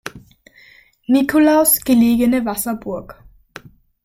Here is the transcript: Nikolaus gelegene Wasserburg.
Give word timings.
Nikolaus 1.09 1.75
gelegene 1.91 2.43
Wasserburg. 2.43 3.15